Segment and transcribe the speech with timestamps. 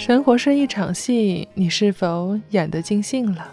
[0.00, 3.52] 生活是一场戏，你是否演得尽兴了？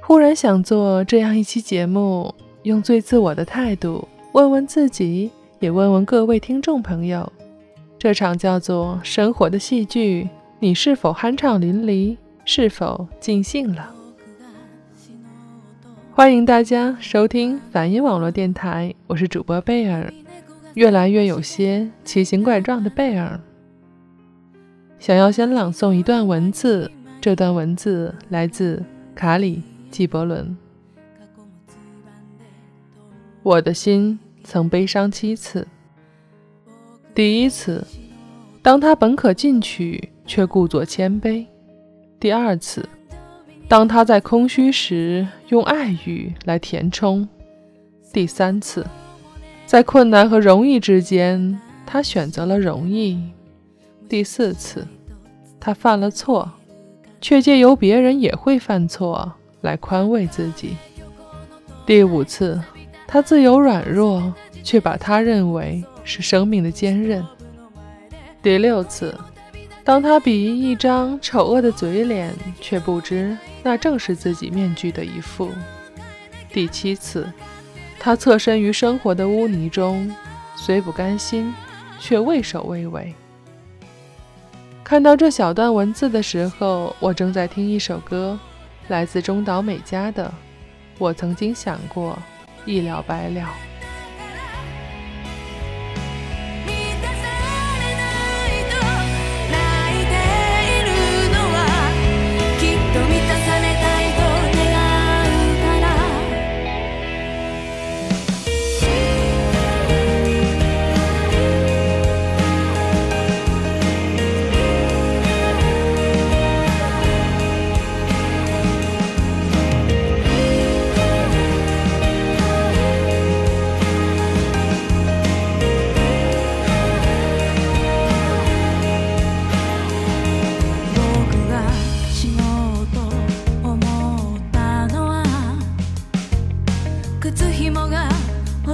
[0.00, 2.34] 忽然想做这样一期节目，
[2.64, 5.30] 用最自我的态度问问自己，
[5.60, 7.32] 也问问各位听众朋友：
[7.96, 12.16] 这场叫做生活的戏剧，你是否酣畅淋漓？
[12.44, 13.94] 是否尽兴了？
[16.10, 20.12] 欢迎大家收听反音网络电台，我是主播贝尔，
[20.74, 23.40] 越来越有些奇形怪状的贝尔。
[24.98, 28.82] 想要先朗诵一段文字，这段文字来自
[29.14, 30.56] 卡里·纪伯伦。
[33.42, 35.66] 我的心曾悲伤七次。
[37.14, 37.86] 第一次，
[38.62, 41.46] 当他本可进取，却故作谦卑；
[42.18, 42.88] 第二次，
[43.68, 47.28] 当他在空虚时用爱语来填充；
[48.12, 48.84] 第三次，
[49.66, 53.22] 在困难和容易之间，他选择了容易。
[54.08, 54.86] 第四次，
[55.58, 56.48] 他犯了错，
[57.20, 60.76] 却借由别人也会犯错来宽慰自己。
[61.84, 62.60] 第五次，
[63.06, 67.24] 他自由软弱，却把他认为是生命的坚韧。
[68.40, 69.12] 第六次，
[69.82, 75.50] 当他比喻一张丑恶的嘴脸，却不知那正是自己面具的一副。
[76.52, 77.26] 第七次，
[77.98, 80.08] 他侧身于生活的污泥中，
[80.54, 81.52] 虽不甘心，
[81.98, 83.12] 却畏首畏尾。
[84.86, 88.38] 看到这小段文字的时候，我正在听一首歌，
[88.86, 90.26] 来自中岛美嘉的
[90.96, 92.16] 《我曾经想过
[92.64, 93.40] 一了百了》。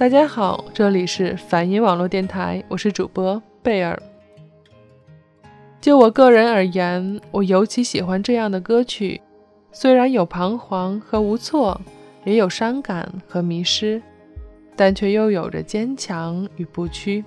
[0.00, 4.02] 大家好，这里是梵音网络电台，我是主播贝尔。
[5.78, 9.20] 就我个人而言，我尤其喜欢这样的歌曲，
[9.72, 11.78] 虽然有彷徨和无措，
[12.24, 14.00] 也有伤感和迷失，
[14.74, 17.22] 但却又有着坚强与不屈。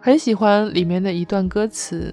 [0.00, 2.12] 很喜欢里面的一段歌词：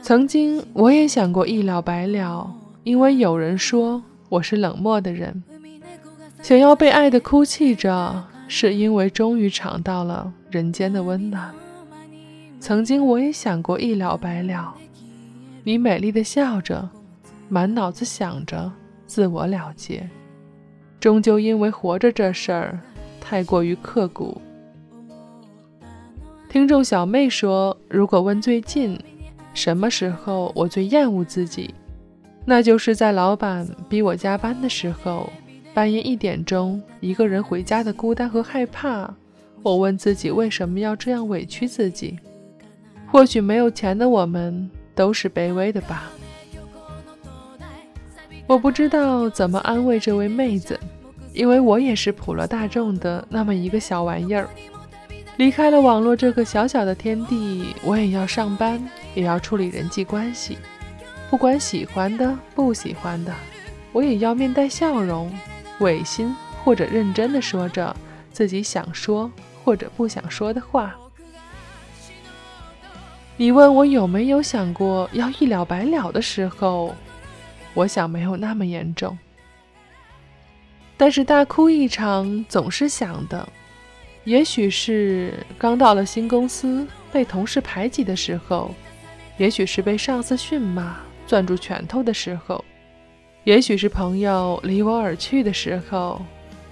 [0.00, 2.50] 曾经我也想过一了百了，
[2.82, 5.42] 因为有人说我是冷漠的人。
[6.42, 11.54] 想要被爱的哭泣着，是因为终于尝到了人间的温暖。
[12.58, 14.74] 曾经我也想过一了百了，
[15.62, 16.88] 你美丽的笑着，
[17.48, 18.70] 满脑子想着
[19.06, 20.08] 自我了结。
[20.98, 22.78] 终究因为活着这事儿
[23.20, 24.40] 太过于刻骨。
[26.48, 28.98] 听众小妹说，如果问最近
[29.54, 31.72] 什么时候我最厌恶自己，
[32.44, 35.32] 那就是在老板逼我加班的时候。
[35.74, 39.12] 半夜一点钟，一个人回家的孤单和害怕。
[39.62, 42.18] 我问自己，为什么要这样委屈自己？
[43.10, 46.10] 或许没有钱的我们都是卑微的吧。
[48.46, 50.78] 我不知道怎么安慰这位妹子，
[51.32, 54.48] 因为我也是普罗大众的那么一个小玩意儿。
[55.38, 58.82] 离开了网络这个小小的天地，我也要上班，
[59.14, 60.58] 也要处理人际关系。
[61.30, 63.32] 不管喜欢的不喜欢的，
[63.92, 65.32] 我也要面带笑容。
[65.82, 66.34] 违心
[66.64, 67.94] 或者认真的说着
[68.32, 69.30] 自己想说
[69.62, 70.94] 或者不想说的话。
[73.36, 76.94] 你问我有没有想过要一了百了的时候，
[77.74, 79.18] 我想没有那么严重。
[80.96, 83.48] 但是大哭一场总是想的，
[84.24, 88.72] 也许是刚到了新公司被同事排挤的时候，
[89.38, 90.96] 也许是被上司训骂
[91.26, 92.64] 攥住拳头的时候。
[93.44, 96.22] 也许是朋友离我而去的时候，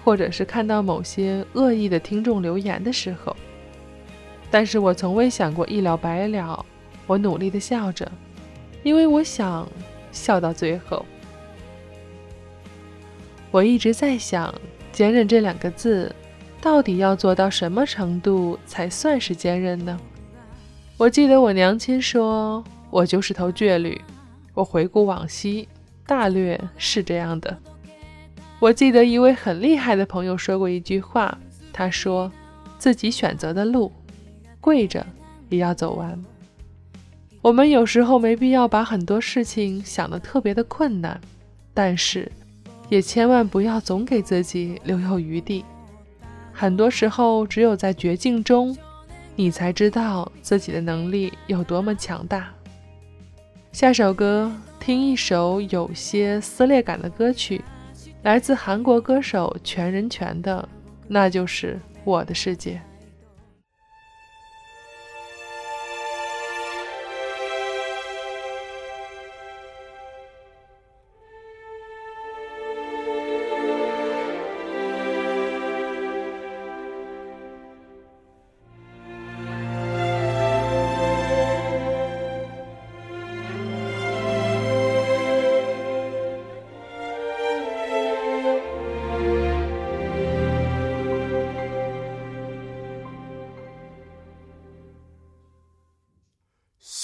[0.04, 3.36] 或者是看到某些恶意的听众留言的时候，
[4.50, 6.64] 但是我从未想过一了百了。
[7.08, 8.08] 我努力的笑着，
[8.84, 9.68] 因为我想
[10.12, 11.04] 笑到最后。
[13.50, 14.54] 我一直在想，
[14.92, 16.14] 坚韧这两个字，
[16.60, 19.98] 到底要做到什么程度才算是坚韧呢？
[20.96, 24.00] 我记得我娘亲说，我就是头倔驴。
[24.54, 25.66] 我回顾往昔。
[26.10, 27.56] 大略是这样的。
[28.58, 31.38] 我记得一位很厉害的朋友说过一句话，
[31.72, 32.32] 他说
[32.80, 33.92] ：“自己选择的路，
[34.60, 35.06] 跪着
[35.50, 36.20] 也要走完。”
[37.40, 41.20] 我们有时候没必要把很多事情想得特别的困难，
[41.72, 42.30] 但是
[42.88, 45.64] 也千万不要总给自己留有余地。
[46.52, 48.76] 很多时候，只有在绝境中，
[49.36, 52.52] 你才知道自己的能力有多么强大。
[53.72, 54.52] 下首歌。
[54.80, 57.62] 听一首有些撕裂感的歌曲，
[58.22, 60.66] 来自韩国歌手全仁权的，
[61.06, 62.80] 那就是我的世界。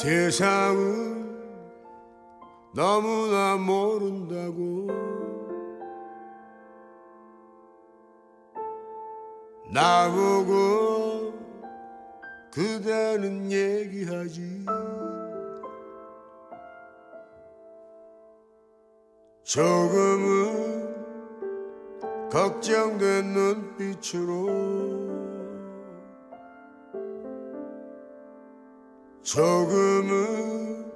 [0.06, 1.36] 세상은
[2.72, 4.86] 너무나 모른다고.
[9.72, 11.32] 나보고
[12.52, 14.64] 그대는 얘기하지.
[19.42, 20.94] 조금은
[22.30, 25.05] 걱정된 눈빛으로
[29.26, 30.86] 조금은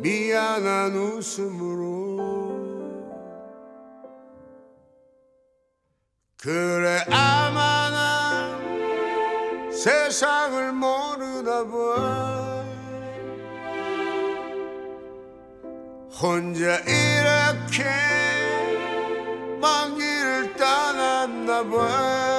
[0.00, 2.18] 미안한 웃음으로.
[6.36, 12.66] 그래 아마 난 세상을 모르나 봐.
[16.20, 17.84] 혼자 이렇게
[19.58, 22.35] 먼 길을 떠났나 봐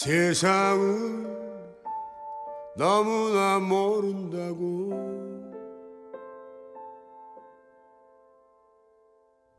[0.00, 1.26] 세상은
[2.76, 4.92] 너무나 모른다고.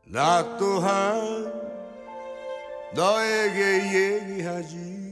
[0.06, 1.52] 나 또한
[2.94, 5.10] 너에게 얘기하지.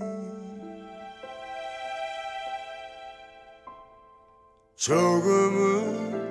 [4.76, 6.22] 조금은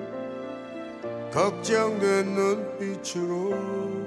[1.29, 4.06] 걱정된 눈빛으로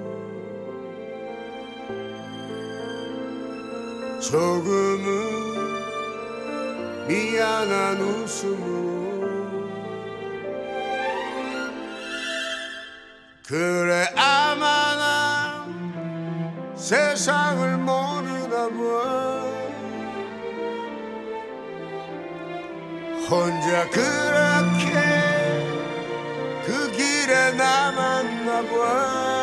[4.21, 5.07] 조금은
[7.07, 9.31] 미안한 웃음으로
[13.47, 19.51] 그래 아마 난 세상을 모르나 봐.
[23.29, 24.91] 혼자 그렇게
[26.65, 29.40] 그 길에 남았나 봐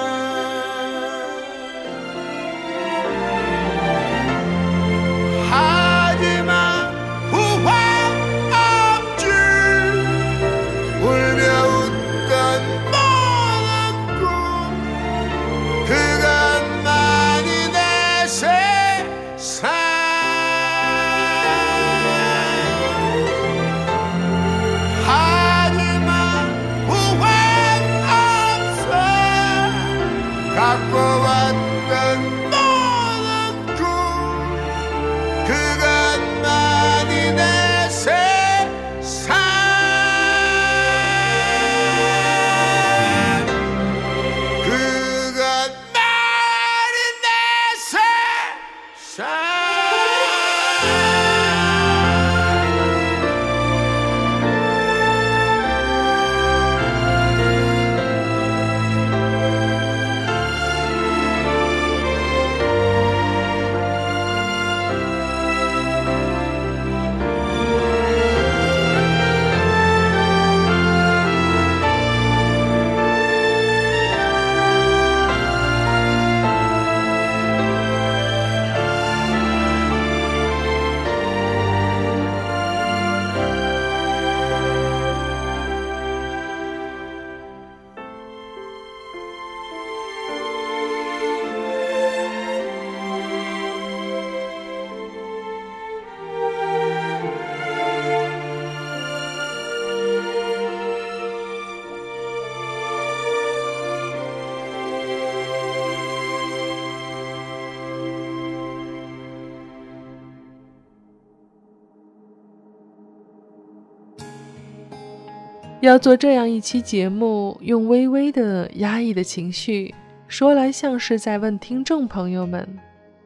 [115.81, 119.95] 要做这样一期节目，用微微的压抑的情绪，
[120.27, 122.69] 说来像是在问听众朋友们，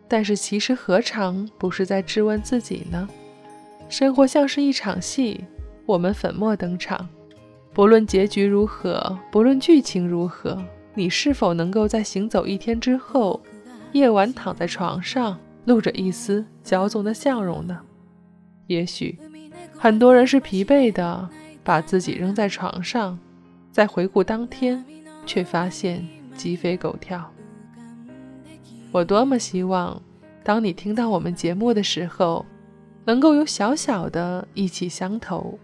[0.06, 3.09] 但是其实何尝不是在质问自己呢？
[3.88, 5.42] 生活像是一场戏，
[5.87, 7.09] 我们粉墨登场，
[7.73, 13.42] 不论结局如何，不论剧情如何，你是否能够在行走一天之后，
[13.92, 17.80] 夜晚躺在床上，露着一丝骄纵的笑容呢？
[18.66, 19.18] 也许
[19.75, 21.28] 很多人是疲惫的，
[21.64, 23.19] 把自己扔在床上，
[23.71, 24.85] 再回顾当天，
[25.25, 27.31] 却发现鸡飞狗跳。
[28.90, 30.00] 我多么希望，
[30.45, 32.45] 当你听到我们节目的时候，
[33.04, 35.59] 能够有小小的意气相投，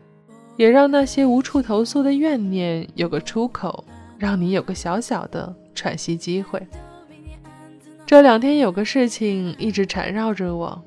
[0.56, 3.84] 也让那些无处投诉的怨念有个出口，
[4.16, 6.66] 让你有个小小的喘息机会。
[8.06, 10.82] 这两天有个事情一直缠绕着我，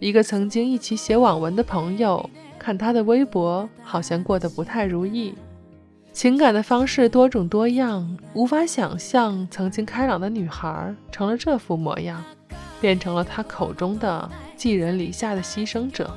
[0.00, 2.30] 一个曾经一起写网文的朋友，
[2.62, 5.34] 看他的微博，好像过得不太如意，
[6.12, 12.22] 情感的方式多种多样，无法想象曾经开朗的女孩成了这副模样，
[12.80, 14.30] 变成了他口中的。
[14.54, 16.16] 寄人篱下的牺牲者，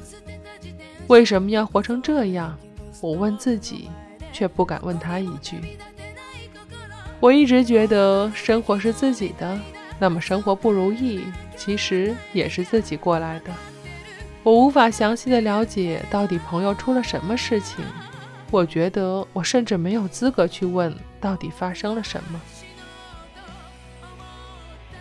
[1.07, 2.55] 为什么要活成这样？
[3.01, 3.89] 我问自己，
[4.31, 5.57] 却不敢问他一句。
[7.19, 9.59] 我一直觉得生活是自己的，
[9.97, 11.23] 那么生活不如意，
[11.57, 13.51] 其实也是自己过来的。
[14.45, 17.83] 我无法详细的了解到底朋友出了什么事情，
[18.51, 22.39] 我觉得我甚至没有资格去问到底发生了什么。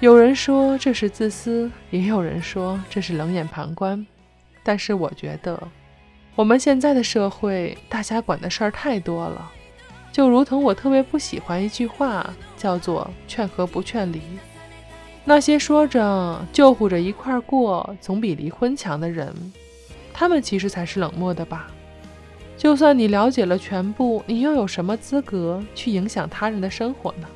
[0.00, 4.06] 有人说这是自私，也有人说这是冷眼旁观。
[4.62, 5.62] 但是我觉得，
[6.34, 9.52] 我们现在的社会，大家管的事儿太多了。
[10.10, 14.22] 就如同我特别不喜欢一句话，叫做“劝和不劝离”。
[15.24, 19.34] 那些说着救护着一块过，总比离婚强的人，
[20.12, 21.68] 他们其实才是冷漠的吧？
[22.58, 27.26] 就算你了解了全部，你又有什么资格去影响他人的生活呢？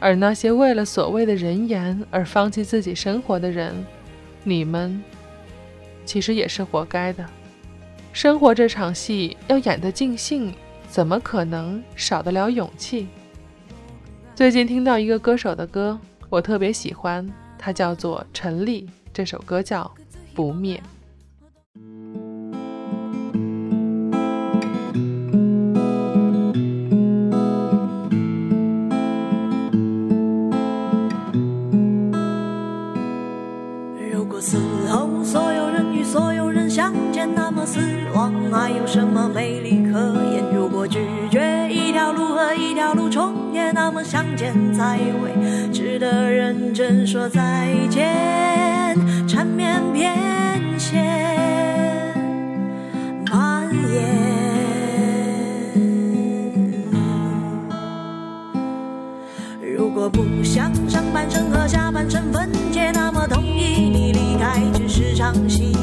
[0.00, 3.86] 而那些为了所谓的人言而放弃自己生活的人，
[4.42, 5.02] 你们
[6.04, 7.24] 其实也是活该的。
[8.12, 10.52] 生活这场戏要演得尽兴，
[10.88, 13.06] 怎么可能少得了勇气？
[14.34, 15.98] 最近听到一个歌手的歌，
[16.30, 19.82] 我特别喜欢，他叫做陈粒，这首歌叫
[20.32, 20.76] 《不灭》。
[46.92, 48.08] 人说再见。
[49.28, 50.12] 缠绵偏
[50.76, 50.96] 跹
[53.30, 54.10] 蔓延。
[59.62, 65.76] 如果不想上半生和下半生分解，那么同意你离开只是场戏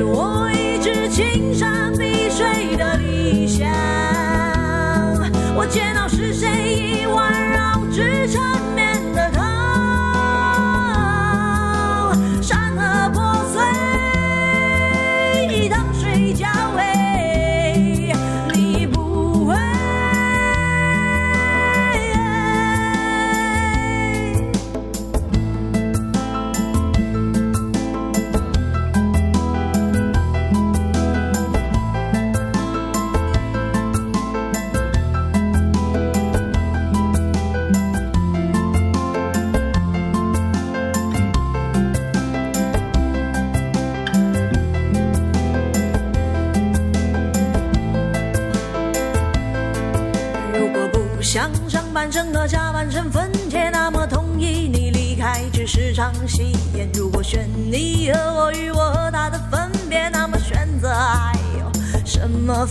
[0.00, 0.39] 就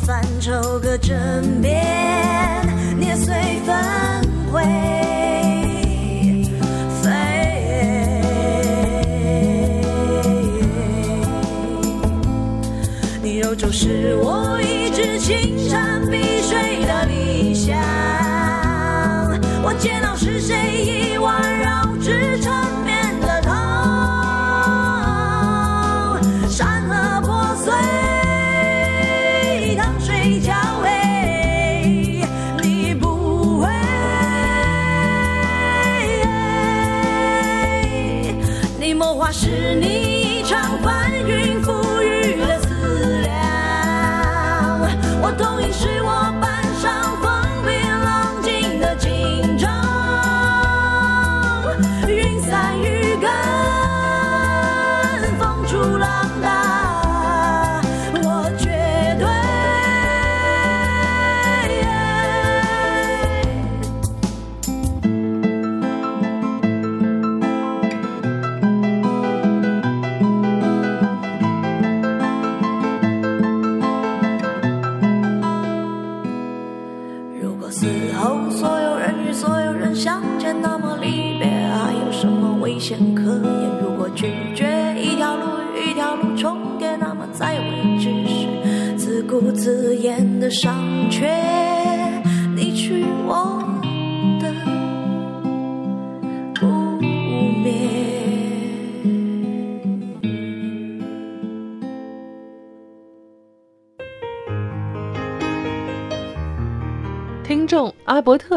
[0.10, 1.86] 么范畴可争辩？
[2.98, 3.32] 捏碎
[3.64, 4.64] 反悔，
[7.04, 7.10] 飞。
[13.22, 17.78] 你有就是我一直青山碧水的理想。
[19.62, 21.79] 我见到是谁已环绕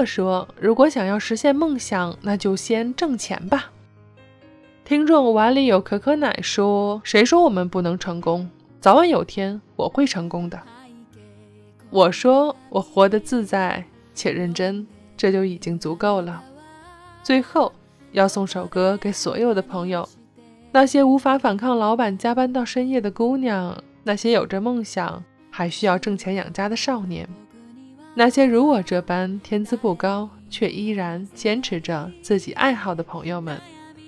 [0.04, 3.70] 说：“如果想要实现梦想，那就先挣钱吧。”
[4.84, 8.50] 听众碗里有可可奶说：“谁说我们不能成功？
[8.80, 10.60] 早晚有天我会成功的。”
[11.90, 13.84] 我说：“我活得自在
[14.14, 14.86] 且认真，
[15.16, 16.42] 这就已经足够了。”
[17.22, 17.72] 最后
[18.10, 20.08] 要送首歌给所有的朋友，
[20.72, 27.28] 那些无法反抗老板加班到深夜的姑娘，那些有着梦想还需要挣钱养家的少年。
[28.14, 33.58] 那些如我这般天资不高却依然坚持着自己爱好的朋友们，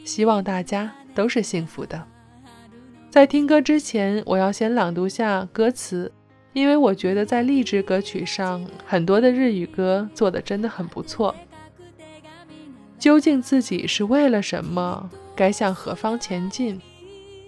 [0.05, 2.05] 希望大家都是幸福的。
[3.09, 6.13] 在听歌之前，我要先朗读下歌词，
[6.53, 11.35] 因为我觉得在励志歌曲上，很多的日语歌做的真的很不错。
[12.99, 15.09] 究竟自己是为了什么？
[15.35, 16.81] 该向何方前进？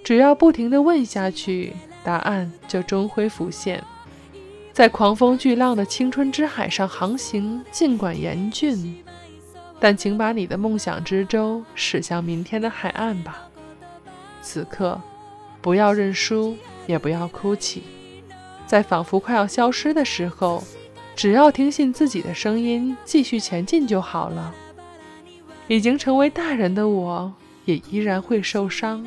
[0.02, 3.82] 只要不停地问下去，答案就终会浮现。
[4.76, 9.02] 在狂风巨浪的青春之海上航行，尽管严峻，
[9.80, 13.48] 但请把你的梦想之舟驶向明天的海岸吧。
[14.42, 15.00] 此刻，
[15.62, 16.54] 不要认输，
[16.86, 17.84] 也不要哭泣，
[18.66, 20.62] 在仿佛快要消失的时候，
[21.14, 24.54] 只要听信自己的声音，继续前进就好了。
[25.68, 27.32] 已经成为大人的我，
[27.64, 29.06] 也依然会受伤，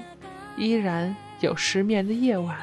[0.57, 2.57] 依然有失眠的夜晚。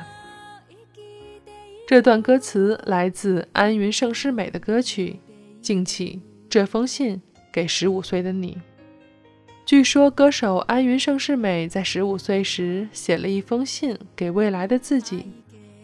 [1.87, 5.21] 这段歌词来自安云盛世美的歌曲
[5.61, 6.21] 《敬起
[6.51, 7.23] 这封信
[7.53, 8.55] 给十五岁的你》。
[9.65, 15.27] 据说，歌手安云盛世美在十五岁时写了一封信给未来的自己。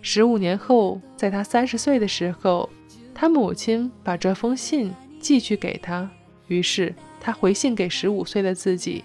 [0.00, 2.68] 十五年后，在他三十岁的时候，
[3.14, 6.10] 他母亲把这封信寄去给他，
[6.48, 9.04] 于是他回信给十五岁的自己，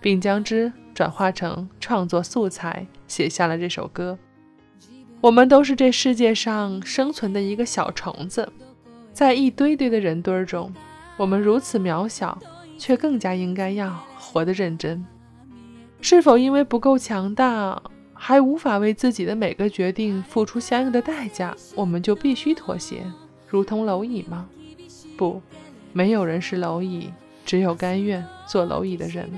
[0.00, 4.16] 并将之转化成创作素材，写下了这首歌。
[5.22, 8.48] 我们都是这世界上生存的一个小虫子，
[9.12, 10.72] 在一堆堆的人堆中，
[11.16, 12.38] 我们如此渺小，
[12.78, 15.04] 却更加应该要活得认真。
[16.02, 23.02] 是否因为不够强大，还无法为自己的每个决定付出相应的代价，我们就必须妥协，
[23.48, 24.46] 如同蝼蚁吗？
[25.16, 25.40] 不，
[25.94, 27.10] 没有人是蝼蚁，
[27.44, 29.28] 只有甘愿做蝼蚁的人。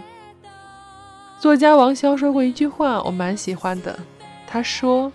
[1.39, 3.99] 作家王潇说过一句话，我蛮喜欢的，
[4.47, 5.11] 他说。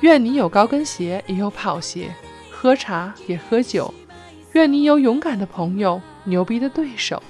[0.00, 2.10] 愿你有高跟鞋，也有跑鞋，
[2.50, 3.92] 喝茶也喝酒。
[4.52, 7.22] 愿你有勇敢的朋友，牛逼的对手。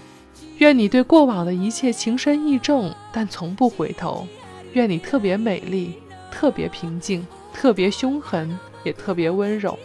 [0.59, 4.27] 愿你对过往的一切情深意重，但从不回头。
[4.75, 5.95] 愿你特别美丽，
[6.31, 9.77] 特别平静，特别凶狠，也特别温柔。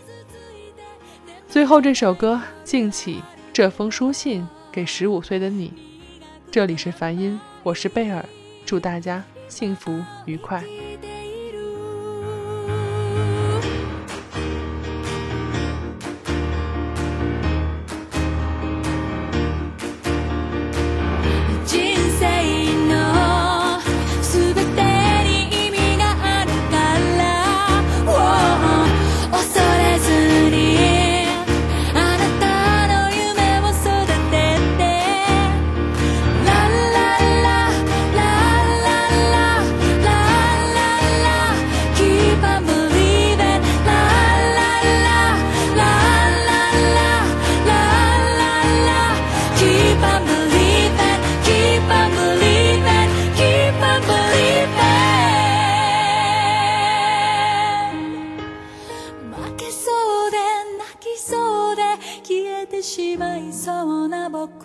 [1.47, 3.21] 最后这首歌，敬起
[3.51, 5.73] 这封书信给十五岁的你。
[6.51, 8.23] 这里是梵音，我是贝尔，
[8.65, 10.63] 祝大家幸福愉快。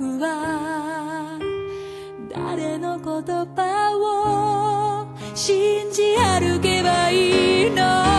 [0.03, 1.39] は
[2.35, 3.05] 誰の言
[3.55, 8.10] 葉を信じ歩けばいいの？